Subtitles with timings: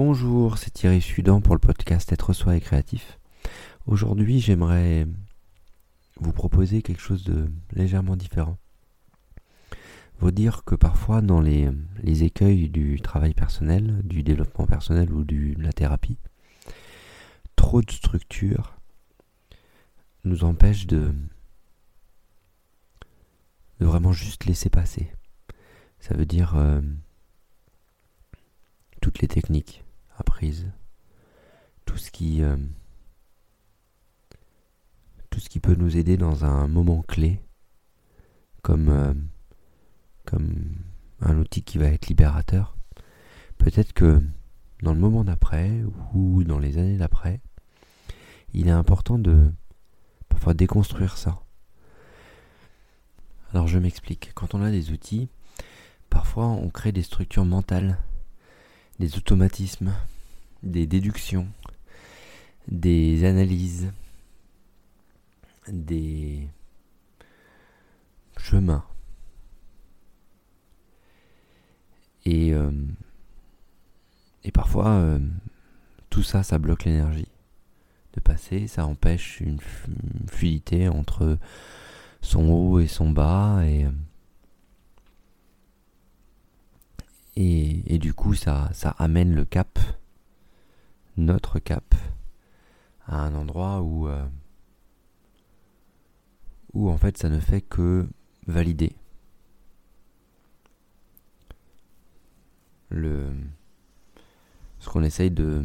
[0.00, 3.18] Bonjour, c'est Thierry Sudan pour le podcast Être soi et créatif.
[3.84, 5.08] Aujourd'hui, j'aimerais
[6.20, 8.58] vous proposer quelque chose de légèrement différent.
[10.20, 11.72] Vous dire que parfois, dans les,
[12.04, 16.16] écueils du travail personnel, du développement personnel ou de la thérapie,
[17.56, 18.78] trop de structures
[20.22, 21.12] nous empêchent de,
[23.80, 25.10] de vraiment juste laisser passer.
[25.98, 26.82] Ça veut dire euh,
[29.00, 29.82] toutes les techniques
[30.18, 30.70] apprises,
[31.84, 32.56] tout ce qui euh,
[35.30, 37.40] tout ce qui peut nous aider dans un moment clé,
[38.62, 39.14] comme euh,
[40.24, 40.74] comme
[41.20, 42.76] un outil qui va être libérateur.
[43.58, 44.22] Peut-être que
[44.82, 45.82] dans le moment d'après
[46.14, 47.40] ou dans les années d'après,
[48.54, 49.52] il est important de
[50.28, 51.40] parfois déconstruire ça.
[53.52, 54.32] Alors je m'explique.
[54.34, 55.28] Quand on a des outils,
[56.10, 57.98] parfois on crée des structures mentales
[58.98, 59.92] des automatismes,
[60.62, 61.48] des déductions,
[62.66, 63.92] des analyses,
[65.68, 66.48] des
[68.36, 68.84] chemins.
[72.24, 72.70] Et, euh,
[74.44, 75.18] et parfois, euh,
[76.10, 77.28] tout ça, ça bloque l'énergie
[78.14, 79.60] de passer, ça empêche une,
[80.28, 81.38] fluidité entre
[82.20, 83.86] son haut et son bas, et,
[87.90, 89.78] Et, du coup, ça, ça amène le cap,
[91.16, 91.94] notre cap,
[93.06, 94.26] à un endroit où, euh,
[96.74, 98.06] où en fait ça ne fait que
[98.46, 98.94] valider
[102.90, 103.32] le,
[104.78, 105.64] ce qu'on essaye de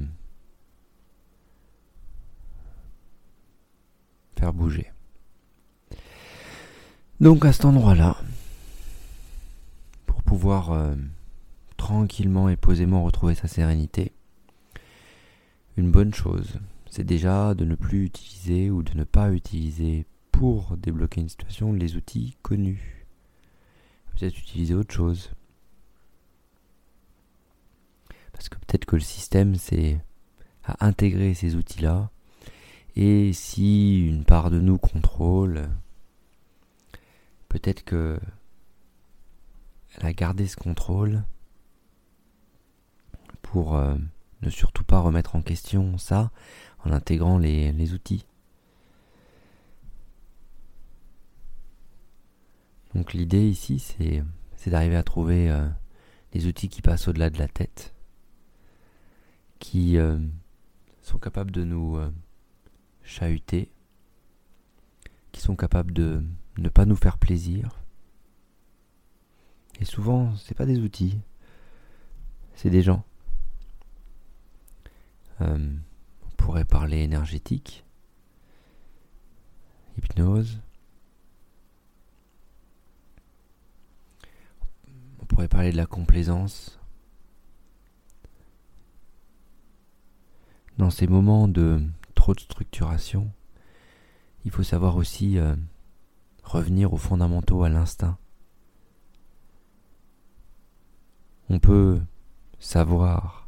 [4.38, 4.92] faire bouger.
[7.20, 8.18] Donc à cet endroit-là,
[10.06, 10.96] pour pouvoir euh,
[11.84, 14.14] tranquillement et posément retrouver sa sérénité,
[15.76, 20.78] une bonne chose, c'est déjà de ne plus utiliser ou de ne pas utiliser pour
[20.78, 23.06] débloquer une situation les outils connus.
[24.16, 25.34] Peut-être utiliser autre chose.
[28.32, 30.00] Parce que peut-être que le système c'est
[30.64, 32.12] à intégrer ces outils-là.
[32.96, 35.68] Et si une part de nous contrôle,
[37.50, 38.22] peut-être que
[39.98, 41.26] elle a gardé ce contrôle
[43.54, 43.94] pour euh,
[44.42, 46.32] ne surtout pas remettre en question ça
[46.84, 48.26] en intégrant les, outils.
[52.96, 54.24] Donc l'idée ici, c'est,
[54.66, 55.70] d'arriver à trouver euh,
[56.32, 57.94] des outils qui passent au-delà de la tête,
[59.60, 60.18] qui euh,
[61.04, 62.00] sont capables de nous
[63.04, 63.70] chahuter,
[65.32, 66.24] qui sont capables de
[66.58, 67.84] ne pas nous faire plaisir.
[69.80, 71.20] Et souvent, c'est pas des outils,
[72.56, 73.06] c'est des gens.
[75.42, 75.76] Euh,
[76.26, 77.86] on pourrait parler énergétique,
[79.98, 80.60] hypnose.
[85.22, 86.80] On pourrait parler de la complaisance.
[90.78, 91.82] Dans ces moments de
[92.16, 93.32] trop de structuration,
[94.46, 95.56] il faut savoir aussi euh,
[96.44, 98.18] revenir aux fondamentaux, à l'instinct.
[101.50, 102.02] On peut
[102.60, 103.43] savoir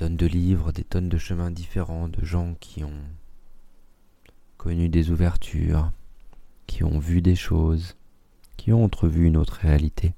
[0.00, 3.02] tonnes de livres, des tonnes de chemins différents, de gens qui ont
[4.56, 5.92] connu des ouvertures,
[6.66, 7.96] qui ont vu des choses,
[8.56, 10.14] qui ont entrevu une autre réalité.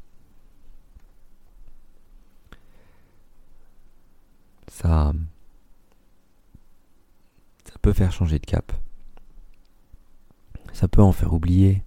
[4.68, 5.12] Ça,
[7.64, 8.72] ça peut faire changer de cap.
[10.72, 11.82] Ça peut en faire oublier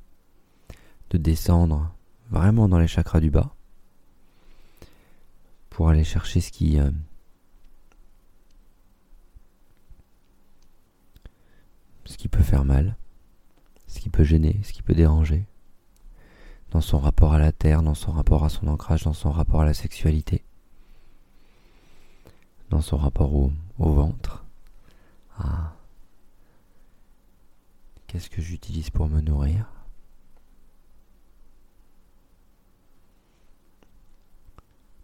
[1.11, 1.95] de descendre
[2.29, 3.55] vraiment dans les chakras du bas
[5.69, 6.91] pour aller chercher ce qui euh,
[12.05, 12.97] ce qui peut faire mal,
[13.85, 15.45] ce qui peut gêner, ce qui peut déranger,
[16.71, 19.61] dans son rapport à la terre, dans son rapport à son ancrage, dans son rapport
[19.61, 20.43] à la sexualité,
[22.71, 24.43] dans son rapport au, ventre,
[25.37, 25.75] à
[28.07, 29.69] qu'est-ce que j'utilise pour me nourrir?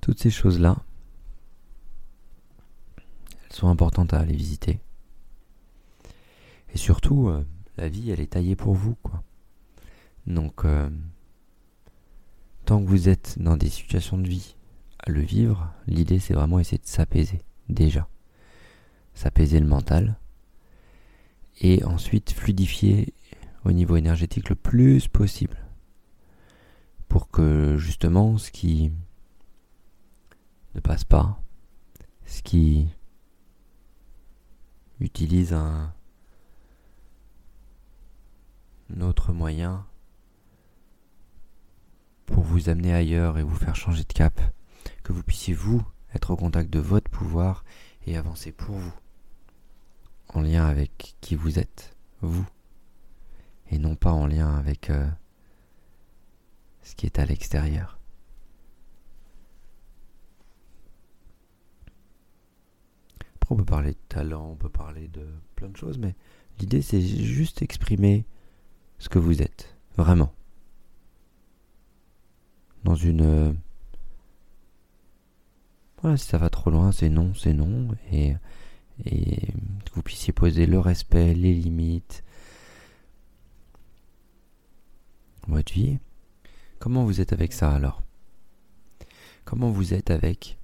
[0.01, 0.75] Toutes ces choses-là,
[2.97, 4.79] elles sont importantes à aller visiter.
[6.73, 7.45] Et surtout, euh,
[7.77, 9.23] la vie, elle est taillée pour vous, quoi.
[10.27, 10.89] Donc, euh,
[12.65, 14.55] tant que vous êtes dans des situations de vie
[14.99, 18.07] à le vivre, l'idée, c'est vraiment essayer de s'apaiser, déjà.
[19.13, 20.17] S'apaiser le mental.
[21.59, 23.13] Et ensuite, fluidifier
[23.65, 25.57] au niveau énergétique le plus possible.
[27.09, 28.91] Pour que, justement, ce qui
[30.75, 31.41] ne passe pas,
[32.25, 32.87] ce qui
[35.01, 35.93] utilise un,
[38.99, 39.85] autre moyen
[42.25, 44.39] pour vous amener ailleurs et vous faire changer de cap,
[45.03, 45.81] que vous puissiez vous
[46.13, 47.63] être au contact de votre pouvoir
[48.05, 48.93] et avancer pour vous,
[50.29, 52.45] en lien avec qui vous êtes, vous,
[53.69, 55.07] et non pas en lien avec euh,
[56.83, 57.97] ce qui est à l'extérieur.
[63.51, 66.15] On peut parler de talent, on peut parler de plein de choses, mais
[66.59, 68.25] l'idée c'est juste exprimer
[69.01, 70.31] ce que vous êtes, vraiment.
[72.83, 73.21] Dans une...
[73.21, 73.51] Euh,
[76.01, 78.35] voilà, si ça va trop loin, c'est non, c'est non, et,
[79.05, 82.23] et que vous puissiez poser le respect, les limites,
[85.47, 85.97] votre vie.
[86.77, 88.03] Comment vous êtes avec ça alors?
[89.45, 90.59] Comment vous êtes avec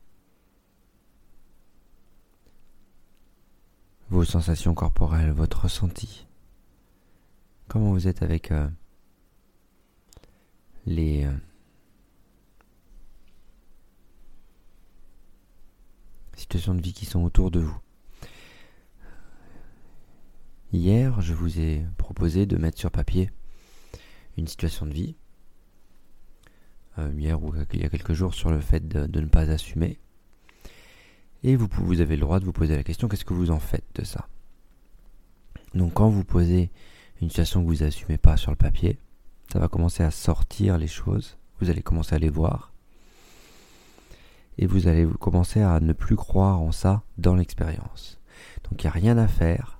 [4.11, 6.26] vos sensations corporelles, votre ressenti?
[7.67, 8.69] Comment vous êtes avec euh,
[10.85, 11.33] les euh,
[16.35, 17.77] situations de vie qui sont autour de vous?
[20.71, 23.31] Hier, je vous ai proposé de mettre sur papier
[24.37, 25.15] une situation de vie
[26.99, 29.99] euh, hier ou il y a quelques jours sur le fait de, ne pas assumer.
[31.43, 33.59] Et vous, vous avez le droit de vous poser la question qu'est-ce que vous en
[33.59, 34.27] faites de ça?
[35.73, 36.71] Donc quand vous posez
[37.21, 38.97] une situation que vous n'assumez pas sur le papier,
[39.51, 42.71] ça va commencer à sortir les choses, vous allez commencer à les voir,
[44.57, 48.19] et vous allez commencer à ne plus croire en ça dans l'expérience.
[48.63, 49.79] Donc il n'y a rien à faire,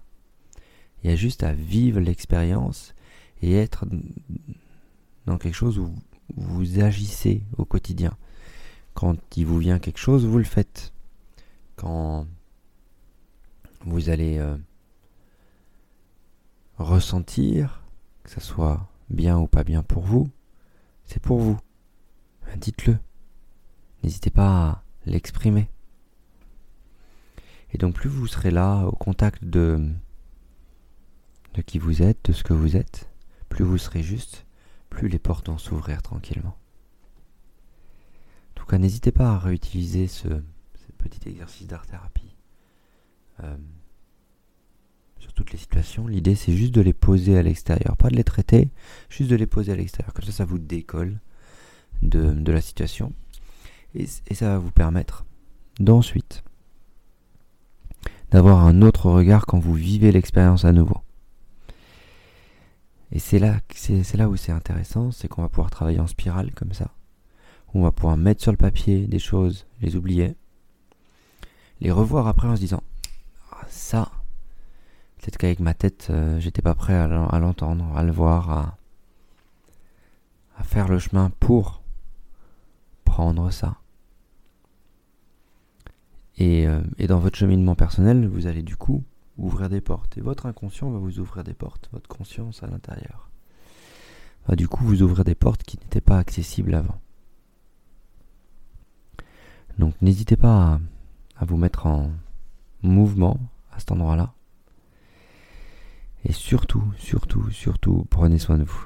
[1.04, 2.94] il y a juste à vivre l'expérience
[3.42, 3.86] et être
[5.26, 5.94] dans quelque chose où
[6.36, 8.18] vous agissez au quotidien.
[8.94, 10.94] Quand il vous vient quelque chose, vous le faites.
[11.76, 12.26] Quand
[13.82, 14.58] vous allez euh,
[16.78, 17.82] ressentir,
[18.24, 20.30] que ce soit bien ou pas bien pour vous,
[21.06, 21.58] c'est pour vous.
[22.46, 22.98] Ben, dites-le.
[24.04, 25.70] N'hésitez pas à l'exprimer.
[27.74, 29.92] Et donc plus vous serez là au contact de,
[31.54, 33.10] de qui vous êtes, de ce que vous êtes,
[33.50, 34.48] plus vous serez juste
[34.90, 36.58] plus les portes vont s'ouvrir tranquillement.
[38.52, 40.28] En tout cas, n'hésitez pas à réutiliser ce,
[40.98, 42.36] petit exercice d'art-thérapie
[43.44, 43.56] euh,
[45.20, 46.08] sur toutes les situations.
[46.08, 48.70] L'idée, c'est juste de les poser à l'extérieur, pas de les traiter,
[49.10, 50.14] juste de les poser à l'extérieur.
[50.14, 51.20] Comme ça, ça vous décolle
[52.02, 53.14] de, la situation.
[53.96, 55.26] Et, ça va vous permettre
[55.80, 56.44] d'ensuite
[58.32, 60.98] d'avoir un autre regard quand vous vivez l'expérience à nouveau.
[63.12, 66.52] Et c'est là, c'est, là où c'est intéressant, c'est qu'on va pouvoir travailler en spirale
[66.54, 66.94] comme ça.
[67.74, 70.36] On va pouvoir mettre sur le papier des choses, les oublier,
[71.80, 72.84] les revoir après en se disant
[73.52, 74.12] ah, ça,
[75.28, 78.78] peut-être qu'avec ma tête, euh, j'étais pas prêt à, l'entendre, à le voir,
[80.58, 81.82] à, faire le chemin pour
[83.04, 83.76] prendre ça.
[86.40, 89.04] Euh, et dans votre cheminement personnel, vous allez du coup
[89.38, 90.18] ouvrir des portes.
[90.18, 93.30] Et votre inconscient va vous ouvrir des portes, votre conscience à l'intérieur.
[94.48, 97.02] Va du coup vous ouvrir des portes qui n'étaient pas accessibles avant.
[99.78, 100.80] Donc n'hésitez pas
[101.36, 102.12] à, vous mettre en
[102.82, 103.38] mouvement
[103.74, 104.32] à cet endroit-là.
[106.28, 108.86] Et surtout, surtout, surtout, prenez soin de vous.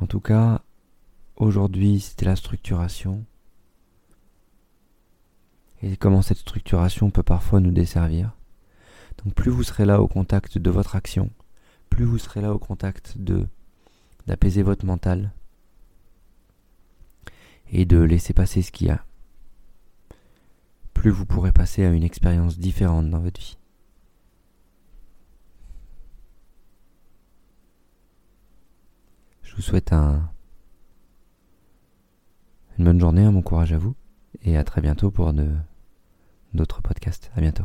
[0.00, 0.60] En tout cas,
[1.36, 3.24] aujourd'hui, c'était la structuration.
[5.82, 8.32] Et comment cette structuration peut parfois nous desservir.
[9.22, 11.30] Donc plus vous serez là au contact de votre action,
[11.90, 13.46] plus vous serez là au contact de
[14.26, 15.32] d'apaiser votre mental
[17.70, 19.04] et de laisser passer ce qu'il y a,
[20.92, 23.56] plus vous pourrez passer à une expérience différente dans votre vie.
[29.54, 30.28] Je vous souhaite un,
[32.76, 33.94] une bonne journée, un bon courage à vous
[34.42, 35.32] et à très bientôt pour
[36.52, 37.30] d'autres podcasts.
[37.36, 37.64] À bientôt.